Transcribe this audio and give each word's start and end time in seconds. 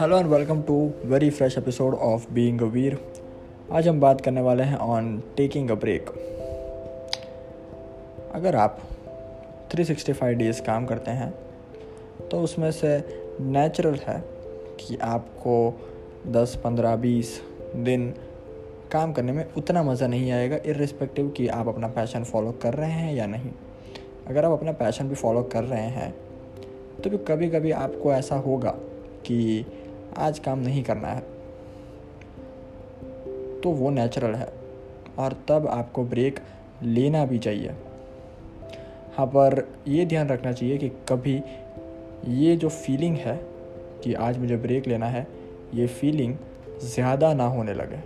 Hello 0.00 0.18
and 0.18 0.26
welcome 0.26 0.62
to 0.62 0.92
very 1.04 1.30
fresh 1.30 1.58
episode 1.58 1.94
of 1.94 2.32
being 2.32 2.60
a 2.60 2.64
वीर 2.64 2.98
आज 3.72 3.88
हम 3.88 4.00
बात 4.00 4.20
करने 4.20 4.40
वाले 4.40 4.62
हैं 4.62 4.76
ऑन 4.76 5.22
टेकिंग 5.36 5.70
अ 5.70 5.74
ब्रेक 5.74 6.10
अगर 8.34 8.56
आप 8.56 8.80
365 9.74 10.22
डेज़ 10.22 10.62
काम 10.62 10.86
करते 10.86 11.10
हैं 11.10 11.34
तो 12.28 12.40
उसमें 12.40 12.70
से 12.70 13.04
नेचुरल 13.40 13.94
है 13.94 14.24
कि 14.80 14.96
आपको 14.96 15.80
10, 16.26 16.56
15, 16.66 16.96
20 16.96 17.24
दिन 17.76 18.14
काम 18.92 19.12
करने 19.12 19.32
में 19.32 19.52
उतना 19.56 19.82
मज़ा 19.82 20.06
नहीं 20.06 20.32
आएगा 20.32 20.58
इरिस्पेक्टिव 20.66 21.28
कि 21.28 21.48
आप 21.48 21.68
अपना 21.68 21.88
पैशन 21.88 22.24
फॉलो 22.24 22.52
कर 22.52 22.74
रहे 22.74 22.90
हैं 22.90 23.14
या 23.14 23.26
नहीं. 23.26 23.50
अगर 24.26 24.44
आप 24.44 24.52
अपना 24.52 24.72
पैशन 24.72 25.08
भी 25.08 25.14
फॉलो 25.14 25.42
कर 25.42 25.64
रहे 25.64 25.88
हैं 25.88 26.14
तो 27.04 27.10
भी 27.10 27.18
कभी 27.18 27.48
कभी 27.48 27.70
आपको 27.70 28.12
ऐसा 28.12 28.36
होगा 28.36 28.74
कि 29.26 29.66
आज 30.18 30.38
काम 30.38 30.58
नहीं 30.58 30.82
करना 30.82 31.08
है। 31.08 31.20
तो 33.60 33.70
वो 33.70 33.90
नेचुरल 33.90 34.34
है 34.34 34.48
और 35.18 35.32
तब 35.48 35.66
आपको 35.66 36.04
ब्रेक 36.04 36.40
लेना 36.82 37.24
भी 37.24 37.38
चाहिए। 37.38 37.74
हाँ 39.16 39.26
पर 39.26 39.66
ये 39.88 40.04
ध्यान 40.06 40.28
रखना 40.28 40.52
चाहिए 40.52 40.76
कि 40.78 40.88
कभी 41.08 41.40
ये 42.28 42.56
जो 42.56 42.68
फीलिंग 42.68 43.16
है 43.16 43.36
कि 44.04 44.14
आज 44.14 44.38
मुझे 44.38 44.56
ब्रेक 44.56 44.86
लेना 44.86 45.06
है, 45.06 45.26
ये 45.74 45.86
फीलिंग 45.86 46.34
ज़्यादा 46.84 47.32
ना 47.34 47.46
होने 47.46 47.74
लगे। 47.74 47.96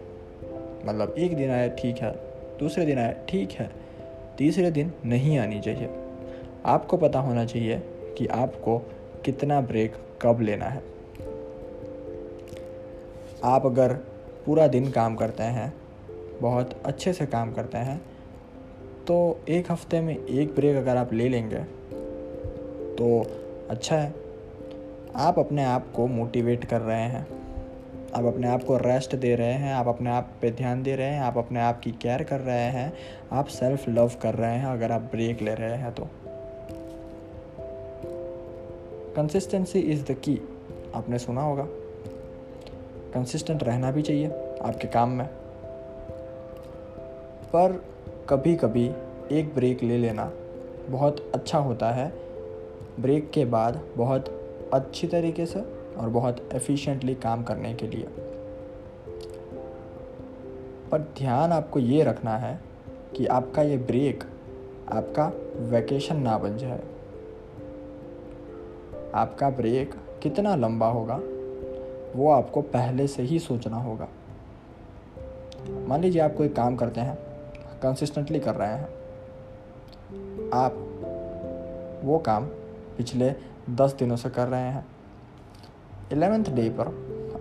मतलब 0.87 1.15
एक 1.19 1.37
दिन 1.37 1.51
आए 1.51 1.69
ठीक 1.79 1.97
है, 1.97 2.13
दूसरे 2.61 2.87
दिन 2.87 2.99
आए 2.99 3.17
ठीक 3.29 3.51
है, 3.51 3.71
तीसरे 4.39 4.71
दिन 4.71 4.93
नहीं 5.05 5.39
आनी 5.39 5.61
चाहिए। 5.61 5.89
आपको 6.67 6.97
पता 6.97 7.19
होना 7.19 7.45
चाहिए 7.45 7.83
कि 8.19 8.27
आपको 8.27 8.79
कितना 9.25 9.61
ब्रेक 9.61 9.97
कब 10.23 10.41
लेना 10.41 10.65
है। 10.65 10.83
आप 13.45 13.67
अगर 13.67 13.93
पूरा 14.47 14.67
दिन 14.67 14.91
काम 14.91 15.15
करते 15.17 15.43
हैं, 15.43 15.73
बहुत 16.41 16.81
अच्छे 16.85 17.13
से 17.13 17.27
काम 17.27 17.53
करते 17.53 17.79
हैं 17.79 17.99
तो 19.07 19.41
एक 19.49 19.71
हफ़्ते 19.73 20.01
में 20.01 20.17
एक 20.17 20.55
ब्रेक 20.55 20.77
अगर 20.77 20.97
आप 20.97 21.13
ले 21.13 21.29
लेंगे 21.29 21.59
तो 22.95 23.27
अच्छा 23.71 23.97
है। 23.97 24.15
आप 25.17 25.39
अपने 25.39 25.65
आप 25.65 25.93
को 25.93 26.07
मोटिवेट 26.07 26.65
कर 26.65 26.81
रहे 26.81 27.03
हैं। 27.03 27.27
आप 28.15 28.25
अपने 28.25 28.49
आप 28.49 28.65
को 28.65 28.77
रेस्ट 28.77 29.17
दे 29.17 29.35
रहे 29.35 29.53
हैं, 29.53 29.75
आप 29.75 29.89
अपने 29.89 30.11
आप 30.11 30.33
पे 30.43 30.51
ध्यान 30.51 30.83
दे 30.83 30.97
रहे 30.97 31.07
हैं, 31.07 31.21
आप 31.21 31.39
अपने 31.39 31.61
आप 31.61 31.81
की 31.81 31.91
केयर 31.93 32.23
कर 32.23 32.41
रहे 32.41 32.71
हैं, 32.71 32.93
आप 33.33 33.47
सेल्फ 33.47 33.89
लव 33.89 34.13
कर 34.23 34.35
रहे 34.35 34.57
हैं 34.57 34.67
अगर 34.67 34.93
आप 34.93 35.01
ब्रेक 35.01 35.43
ले 35.43 35.55
रहे 35.55 35.77
हैं 35.77 35.93
तो। 35.93 36.09
कंसिस्टेंसी 39.17 39.79
इज़ 39.79 40.05
द 40.05 40.15
की 40.15 40.41
आपने 40.95 41.19
सुना 41.19 41.43
होगा। 41.43 41.67
कंसिस्टेंट 43.15 43.63
रहना 43.63 43.91
भी 43.91 44.03
चाहिए 44.03 44.27
आपके 44.63 44.89
काम 44.89 45.11
में। 45.11 45.29
पर 47.53 47.85
कभी 48.29 48.57
कभी 48.57 48.93
एक 49.33 49.55
ब्रेक 49.55 49.83
ले 49.83 49.99
लेना 49.99 50.33
बहुत 50.89 51.33
अच्छा 51.35 51.59
होता 51.59 51.91
है। 51.91 52.13
ब्रेक 53.01 53.31
के 53.31 53.45
बाद 53.45 53.81
बहुत 53.97 54.29
अच्छी 54.73 55.07
तरीके 55.07 55.47
से 55.47 55.61
और 55.99 56.09
बहुत 56.09 56.49
एफिशिएंटली 56.53 57.15
काम 57.15 57.43
करने 57.43 57.75
के 57.75 57.87
लिए। 57.87 58.07
पर 60.91 60.99
ध्यान 60.99 61.53
आपको 61.53 61.79
ये 61.79 62.05
रखना 62.05 62.37
है 62.37 62.61
कि 63.17 63.27
आपका 63.27 63.63
ये 63.63 63.77
ब्रेक 63.77 64.25
आपका 64.93 65.33
वैकेशन 65.57 66.17
ना 66.17 66.39
बन 66.39 66.57
जाए। 66.57 66.83
आपका 69.15 69.51
ब्रेक 69.51 69.95
कितना 70.23 70.57
लंबा 70.57 70.87
होगा? 70.87 71.21
वो 72.17 72.31
आपको 72.31 72.63
पहले 72.63 73.07
से 73.07 73.23
ही 73.23 73.39
सोचना 73.39 73.77
होगा। 73.77 74.09
मान 75.89 76.01
लीजिए 76.01 76.23
आप 76.23 76.35
कोई 76.37 76.49
काम 76.49 76.77
करते 76.77 77.01
हैं 77.01 77.19
कंसिस्टेंटली 77.83 78.41
कर 78.41 78.55
रहे 78.55 78.73
हैं। 78.73 78.89
आप 80.55 80.75
वो 82.05 82.19
काम 82.19 82.45
पिछले 82.97 83.35
दस 83.71 83.95
दिनों 83.99 84.17
से 84.17 84.31
कर 84.31 84.49
रहे 84.49 84.61
हैं। 84.61 84.87
एलेवेंथ 86.13 86.45
डे 86.45 86.69
पर 86.71 86.87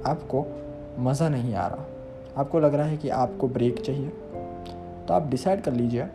आपको 0.06 0.46
मज़ा 1.00 1.30
नहीं 1.30 1.56
आ 1.56 1.68
रहा। 1.68 1.86
आपको 2.38 2.60
लग 2.60 2.74
रहा 2.74 2.86
है 2.86 2.98
कि 2.98 3.10
आपको 3.10 3.48
ब्रेक 3.48 3.82
चाहिए। 3.82 4.10
तो 5.08 5.14
आप 5.14 5.28
डिसाइड 5.28 5.62
कर 5.62 5.74
लीजिए 5.74 6.08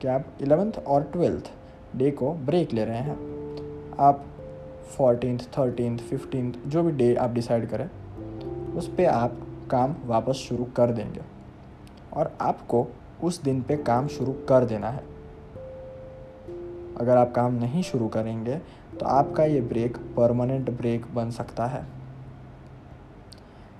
कि 0.00 0.08
आप 0.08 0.24
एलेवेंथ 0.42 0.72
और 0.86 1.02
ट्वेल्थ 1.02 1.50
डे 1.96 2.10
को 2.10 2.32
ब्रेक 2.32 2.72
ले 2.72 2.84
रहे 2.84 2.98
हैं। 2.98 3.16
आप 4.00 4.24
फोर्टीन 4.96 5.38
थर्टीन 5.38 5.96
फिफ्टीन 5.98 6.54
जो 6.66 6.82
भी 6.82 6.92
डे 6.92 7.14
आप 7.14 7.30
डिसाइड 7.30 7.68
करें, 7.70 7.88
उस 8.74 8.88
पर 8.88 9.06
आप 9.06 9.36
काम 9.70 9.94
वापस 10.04 10.34
शुरू 10.34 10.64
कर 10.64 10.90
देंगे। 10.90 11.20
और 12.12 12.32
आपको 12.40 12.86
उस 13.24 13.42
दिन 13.42 13.62
पे 13.62 13.76
काम 13.76 14.06
शुरू 14.08 14.32
कर 14.48 14.64
देना 14.64 14.88
है। 14.88 15.04
अगर 16.96 17.16
आप 17.16 17.32
काम 17.32 17.54
नहीं 17.54 17.82
शुरू 17.82 18.08
करेंगे 18.08 18.56
तो 19.00 19.06
आपका 19.06 19.44
ये 19.44 19.60
ब्रेक 19.60 19.96
परमानेंट 20.16 20.70
ब्रेक 20.70 21.06
बन 21.14 21.30
सकता 21.30 21.66
है। 21.66 21.84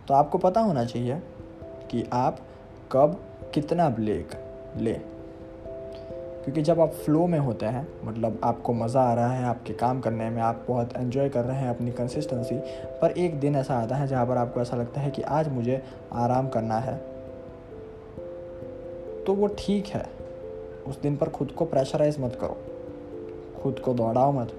तो 0.08 0.14
आपको 0.14 0.38
पता 0.38 0.60
होना 0.60 0.84
चाहिए 0.84 1.22
कि 1.90 2.04
आप 2.12 2.38
कब 2.92 3.20
कितना 3.54 3.88
ब्रेक 3.88 4.30
ले। 4.76 5.00
क्योंकि 6.44 6.62
जब 6.62 6.80
आप 6.80 6.92
फ्लो 6.94 7.26
में 7.26 7.38
होते 7.38 7.66
हैं 7.66 7.86
मतलब 8.04 8.40
आपको 8.44 8.72
मज़ा 8.74 9.02
आ 9.02 9.12
रहा 9.14 9.32
है, 9.32 9.44
आपके 9.44 9.72
काम 9.72 10.00
करने 10.00 10.30
में 10.30 10.40
आप 10.42 10.64
बहुत 10.68 10.96
एंजॉय 10.96 11.28
कर 11.28 11.44
रहे 11.44 11.56
हैं 11.56 11.68
अपनी 11.70 11.90
कंसिस्टेंसी 11.90 12.54
पर 13.02 13.10
एक 13.10 13.38
दिन 13.40 13.56
ऐसा 13.56 13.74
आता 13.74 13.96
है 13.96 14.06
जहाँ 14.08 14.26
पर 14.26 14.36
आपको 14.36 14.60
ऐसा 14.60 14.76
लगता 14.76 15.00
है 15.00 15.10
कि 15.10 15.22
आज 15.22 15.48
मुझे 15.48 15.82
आराम 16.12 16.48
करना 16.48 16.78
है 16.78 16.96
तो 19.26 19.34
वो 19.34 19.46
ठीक 19.58 19.86
है। 19.86 20.04
उस 20.88 21.00
दिन 21.00 21.16
पर 21.16 21.28
खुद 21.28 21.50
को 21.50 21.64
प्रेशराइज 21.64 22.18
मत 22.20 22.36
करो। 22.40 22.56
खुद 23.62 23.78
को 23.78 23.94
दौड़ाओ 23.94 24.32
मत। 24.32 24.52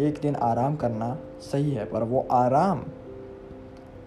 एक 0.00 0.18
दिन 0.22 0.36
आराम 0.36 0.76
करना 0.76 1.16
सही 1.42 1.70
है, 1.70 1.84
पर 1.84 2.02
वो 2.02 2.26
आराम 2.30 2.84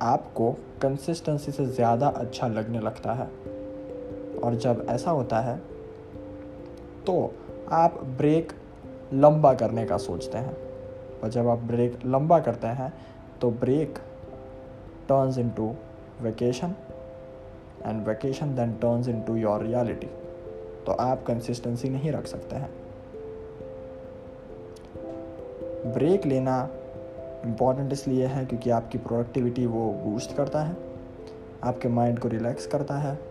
आपको 0.02 0.52
कंसिस्टेंसी 0.82 1.52
से 1.52 1.66
ज़्यादा 1.66 2.08
अच्छा 2.08 2.48
लगने 2.48 2.80
लगता 2.80 3.14
है। 3.14 3.30
और 4.40 4.56
जब 4.56 4.86
ऐसा 4.90 5.12
होता 5.12 5.40
है 5.40 5.56
तो 7.12 7.34
आप 7.72 8.00
ब्रेक 8.18 8.52
लंबा 9.14 9.54
करने 9.54 9.86
का 9.86 9.98
सोचते 9.98 10.38
हैं। 10.38 10.56
और 11.24 11.30
जब 11.30 11.48
आप 11.48 11.58
ब्रेक 11.58 11.98
लंबा 12.06 12.40
करते 12.40 12.68
हैं 12.68 12.94
तो 13.42 13.50
break 13.52 13.98
turns 15.10 15.38
into 15.38 15.74
vacation 16.22 16.76
and 17.86 18.08
vacation 18.08 18.56
then 18.56 18.74
turns 18.74 19.08
into 19.08 19.36
your 19.36 19.64
reality 19.64 20.08
तो 20.86 20.92
आप 20.92 21.24
कंसिस्टेंसी 21.24 21.90
नहीं 21.90 22.12
रख 22.12 22.28
सकते 22.28 22.56
हैं। 22.56 22.70
ब्रेक 25.94 26.26
लेना 26.26 26.70
इंपॉर्टेंट 27.46 27.94
इसलिए 27.94 28.26
है 28.26 28.46
क्योंकि 28.46 28.70
आपकी 28.70 28.98
प्रोडक्टिविटी 28.98 29.66
वो 29.66 29.92
बूस्ट 29.94 30.36
करता 30.38 30.62
है। 30.62 30.78
आपके 31.64 31.90
माइंड 31.90 32.20
को 32.20 32.28
रिलैक्स 32.28 32.68
करता 32.68 32.98
है। 32.98 33.31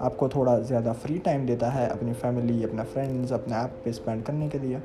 आपको 0.00 0.28
थोड़ा 0.28 0.58
ज़्यादा 0.58 0.92
फ्री 0.92 1.18
टाइम 1.18 1.46
देता 1.46 1.70
है 1.70 1.88
अपनी 1.88 2.12
फैमिली 2.12 2.64
अपने 2.64 2.82
फ्रेंड्स 2.82 3.32
अपने 3.32 3.54
आप 3.54 3.70
पे 3.84 3.92
स्पेंड 3.92 4.24
करने 4.24 4.48
के 4.48 4.58
लिए 4.58 4.82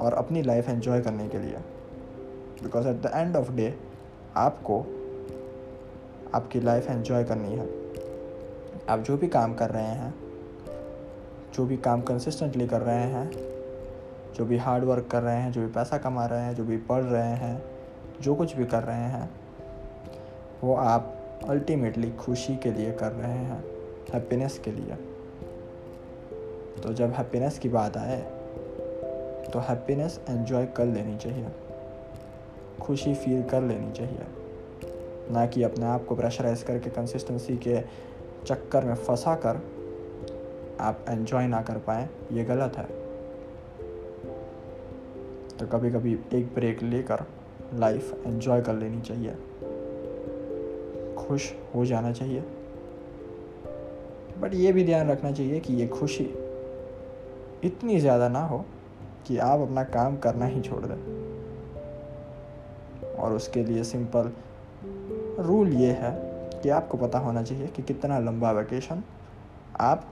और 0.00 0.14
अपनी 0.14 0.42
लाइफ 0.42 0.68
एंजॉय 0.68 1.00
करने 1.00 1.28
के 1.28 1.38
लिए। 1.38 1.56
Because 2.62 2.88
at 2.88 2.96
the 2.96 3.10
end 3.14 3.36
of 3.36 3.52
day 3.52 3.78
आपको 4.36 4.80
आपकी 6.34 6.60
लाइफ 6.60 6.90
एंजॉय 6.90 7.24
करनी 7.24 7.54
है। 7.54 7.68
आप 8.88 9.00
जो 9.00 9.16
भी 9.16 9.28
काम 9.28 9.54
कर 9.54 9.70
रहे 9.70 9.82
हैं, 9.82 10.14
जो 11.54 11.66
भी 11.66 11.76
काम 11.76 12.00
कंसिस्टेंटली 12.00 12.66
कर 12.66 12.80
रहे 12.80 13.04
हैं, 13.04 13.30
जो 14.34 14.44
भी 14.44 14.56
हार्ड 14.56 14.84
वर्क 14.84 15.08
कर 15.10 15.22
रहे 15.22 15.36
हैं, 15.36 15.52
जो 15.52 15.60
भी 15.60 15.66
पैसा 15.66 15.98
कमा 15.98 16.26
रहे 16.26 16.40
हैं, 16.40 16.54
जो 16.54 16.64
भी 16.64 16.76
पढ़ 16.76 17.02
रहे 17.02 17.34
हैं, 17.36 17.62
जो 18.20 18.34
कुछ 18.34 18.56
भी 18.56 18.64
कर 18.64 18.82
रहे 18.82 19.08
हैं, 19.08 19.30
वो 20.64 20.74
आप 20.74 21.16
अल्टीमेटली 21.48 22.10
खुशी 22.10 22.56
के 22.56 22.72
लिए 22.72 22.92
कर 22.92 23.12
रहे 23.12 23.38
हैं। 23.38 23.79
हैप्पीनेस 24.14 24.58
के 24.58 24.70
लिए। 24.72 24.94
तो 26.82 26.92
जब 26.92 27.10
हैप्पीनेस 27.10 27.58
की 27.58 27.68
बात 27.68 27.96
आए 27.96 28.20
तो 29.52 29.58
हैप्पीनेस 29.58 30.20
एंजॉय 30.28 30.66
कर 30.66 30.86
लेनी 30.86 31.16
चाहिए। 31.16 31.48
खुशी 32.82 33.14
फील 33.14 33.42
कर 33.42 33.62
लेनी 33.62 33.92
चाहिए। 33.92 34.20
ना 35.30 35.46
कि 35.46 35.62
अपने 35.62 35.84
आप 35.84 36.06
को 36.06 36.16
प्रेशराइज 36.16 36.62
करके 36.62 36.90
कंसिस्टेंसी 36.90 37.56
के 37.56 37.80
चक्कर 38.46 38.84
में 38.84 38.94
फंसा 38.94 39.34
कर 39.34 39.60
आप 40.80 41.04
एंजॉय 41.08 41.46
ना 41.46 41.62
कर 41.62 41.78
पाए, 41.78 42.08
ये 42.32 42.44
गलत 42.44 42.76
है। 42.76 42.84
तो 45.58 45.66
कभी 45.66 45.90
कभी 45.90 46.18
एक 46.32 46.54
ब्रेक 46.54 46.82
लेकर 46.82 47.24
लाइफ 47.74 48.26
एंजॉय 48.26 48.60
कर 48.60 48.74
लेनी 48.74 49.00
चाहिए। 49.00 49.34
खुश 51.16 51.52
हो 51.74 51.84
जाना 51.84 52.12
चाहिए। 52.12 52.44
बट 54.40 54.54
ये 54.54 54.72
भी 54.72 54.84
ध्यान 54.84 55.10
रखना 55.10 55.32
चाहिए 55.32 55.60
कि 55.60 55.74
ये 55.74 55.86
खुशी 55.86 56.24
इतनी 57.64 57.98
ज़्यादा 58.00 58.28
ना 58.28 58.42
हो 58.44 58.64
कि 59.26 59.38
आप 59.38 59.60
अपना 59.60 59.84
काम 59.84 60.16
करना 60.16 60.46
ही 60.46 60.60
छोड़ 60.60 60.84
दें। 60.86 60.94
और 63.14 63.32
उसके 63.32 63.64
लिए 63.64 63.84
सिंपल 63.84 64.32
रूल 65.38 65.72
ये 65.72 65.90
है 65.92 66.12
कि 66.62 66.68
आपको 66.68 66.98
पता 66.98 67.18
होना 67.18 67.42
चाहिए 67.42 67.66
कि 67.66 67.82
कितना 67.82 68.18
लंबा 68.18 68.52
वैकेशन 68.52 69.02
आप 69.80 70.06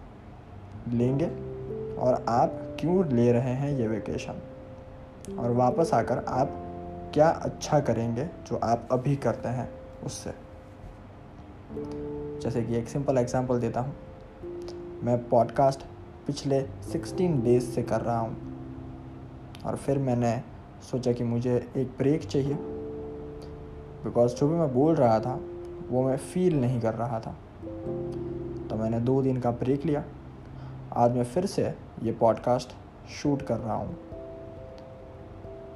लेंगे 0.88 1.26
और 1.96 2.24
आप 2.28 2.76
क्यों 2.80 3.06
ले 3.06 3.30
रहे 3.32 3.52
हैं 3.52 3.70
ये 3.78 3.86
वेकेशन 3.86 4.40
और 5.38 5.50
वापस 5.50 5.90
आकर 5.94 6.24
आप 6.28 6.50
क्या 7.14 7.28
अच्छा 7.28 7.80
करेंगे 7.80 8.24
जो 8.46 8.56
आप 8.56 8.88
अभी 8.92 9.16
करते 9.16 9.48
हैं 9.48 9.68
उससे। 10.04 10.30
जैसे 12.42 12.62
कि 12.62 12.76
एक 12.76 12.88
सिंपल 12.88 13.18
एग्जांपल 13.18 13.60
देता 13.60 13.80
हूँ। 13.80 13.94
मैं 15.02 15.28
पॉडकास्ट 15.28 15.82
पिछले 16.26 16.62
16 16.62 17.44
डेज़ 17.44 17.64
से 17.64 17.82
कर 17.82 18.00
रहा 18.00 18.18
हूँ। 18.18 18.36
और 19.66 19.76
फिर 19.76 19.98
मैंने 19.98 20.42
सोचा 20.90 21.12
कि 21.12 21.24
मुझे 21.24 21.70
एक 21.76 21.88
ब्रेक 21.98 22.24
चाहिए। 22.24 22.54
बिकॉज़ 24.04 24.34
जो 24.34 24.48
भी 24.48 24.54
मैं 24.54 24.74
बोल 24.74 24.94
रहा 24.94 25.20
था, 25.20 25.40
वो 25.88 26.02
मैं 26.02 26.16
फील 26.16 26.60
नहीं 26.60 26.80
कर 26.80 26.94
रहा 26.94 27.20
था। 27.20 27.30
तो 28.68 28.76
मैंने 28.76 29.00
दो 29.00 29.22
दिन 29.22 29.40
का 29.40 29.50
ब्रेक 29.50 29.86
लिया। 29.86 30.04
आज 30.92 31.16
मैं 31.16 31.24
फिर 31.24 31.46
से 31.46 31.74
ये 32.02 32.12
पॉडकास्ट 32.12 32.72
शूट 33.10 33.42
कर 33.42 33.58
रहा 33.58 33.74
हूँ। 33.74 33.96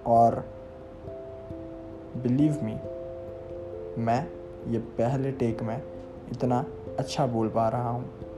और 0.06 0.54
बिलीव 2.16 2.52
मी 2.62 2.74
मैं 4.02 4.28
ये 4.70 4.78
पहले 4.78 5.32
टेक 5.32 5.62
में 5.62 5.82
इतना 6.32 6.64
अच्छा 6.98 7.26
बोल 7.26 7.48
पा 7.48 7.68
रहा 7.68 7.90
हूँ। 7.90 8.31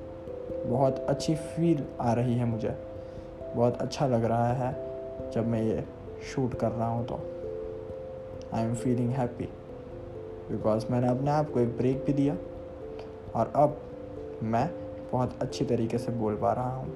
बहुत 0.66 0.98
अच्छी 0.98 1.34
फील 1.34 1.84
आ 2.00 2.12
रही 2.12 2.34
है 2.34 2.44
मुझे। 2.44 2.76
बहुत 3.56 3.76
अच्छा 3.76 4.06
लग 4.06 4.24
रहा 4.24 4.52
है 4.52 5.30
जब 5.30 5.46
मैं 5.46 5.62
ये 5.62 5.84
शूट 6.24 6.54
कर 6.54 6.70
रहा 6.70 6.88
हूँ 6.88 7.04
तो। 7.06 7.20
I 8.54 8.64
am 8.64 8.74
feeling 8.74 9.10
happy 9.10 9.48
because 10.50 10.86
मैंने 10.90 11.08
अपने 11.08 11.30
आप 11.30 11.50
को 11.50 11.60
एक 11.60 11.76
ब्रेक 11.76 12.04
भी 12.06 12.12
दिया 12.12 12.36
और 13.34 13.52
अब 13.56 13.80
मैं 14.42 14.68
बहुत 15.12 15.38
अच्छी 15.42 15.64
तरीके 15.64 15.98
से 15.98 16.12
बोल 16.12 16.36
पा 16.36 16.52
रहा 16.52 16.76
हूँ। 16.76 16.92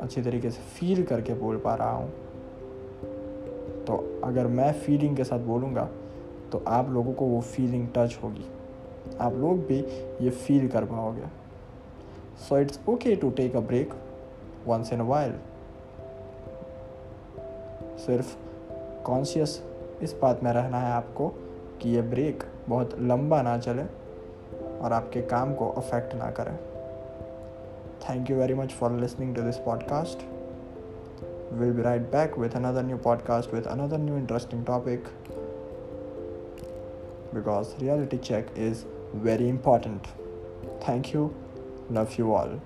अच्छी 0.00 0.22
तरीके 0.22 0.50
से 0.50 0.62
फील 0.74 1.02
करके 1.02 1.34
बोल 1.34 1.56
पा 1.56 1.74
रहा 1.74 1.90
हूँ। 1.90 2.10
तो 3.84 4.20
अगर 4.24 4.46
मैं 4.46 4.72
फीलिंग 4.72 5.16
के 5.16 5.24
साथ 5.24 5.38
बोलूँगा 5.38 5.88
तो 6.52 6.62
आप 6.68 6.90
लोगों 6.90 7.12
को 7.12 7.24
वो 7.24 7.40
फीलिंग 7.40 7.88
टच 7.96 8.18
होगी। 8.22 8.46
आप 9.20 9.34
लोग 9.34 9.58
भी 9.66 9.78
ये 10.24 10.30
फील 10.30 10.68
कर 10.68 10.84
पाओगे। 10.84 11.43
So 12.38 12.58
it's 12.58 12.80
okay 12.88 13.14
to 13.16 13.30
take 13.30 13.56
a 13.56 13.60
break 13.60 13.94
once 14.66 14.92
in 14.92 15.00
while 15.00 15.32
सिर्फ़ 18.06 18.34
कॉन्शियस 19.04 19.62
इस 20.02 20.14
बात 20.22 20.42
में 20.42 20.52
रहना 20.52 20.80
है 20.80 20.92
आपको 20.92 21.28
कि 21.82 21.90
ये 21.90 22.02
ब्रेक 22.02 22.44
बहुत 22.68 22.96
लंबा 23.00 23.42
ना 23.42 23.56
चले 23.58 23.82
और 24.78 24.92
आपके 24.92 25.22
काम 25.22 25.54
को 25.54 25.68
अफेक्ट 25.72 26.14
ना 26.14 26.30
करें 26.30 26.56
thank 28.08 28.30
you 28.30 28.36
very 28.36 28.54
much 28.54 28.72
for 28.72 28.92
listening 28.92 29.34
to 29.36 29.42
this 29.42 29.56
podcast 29.56 30.26
will 31.52 31.72
be 31.72 31.82
right 31.82 32.10
back 32.12 32.38
with 32.38 32.56
another 32.56 32.82
new 32.82 32.98
podcast 32.98 33.54
with 33.54 33.66
another 33.66 33.98
new 33.98 34.16
interesting 34.16 34.64
topic 34.64 35.08
because 37.34 37.74
reality 37.80 38.18
check 38.18 38.46
is 38.56 38.84
very 39.14 39.48
important. 39.48 40.06
Thank 40.80 41.12
you. 41.12 41.43
Love 41.90 42.18
you 42.18 42.34
all. 42.34 42.60